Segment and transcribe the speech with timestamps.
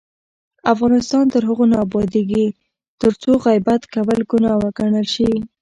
[0.73, 2.45] افغانستان تر هغو نه ابادیږي،
[3.01, 5.31] ترڅو غیبت کول ګناه وګڼل شي.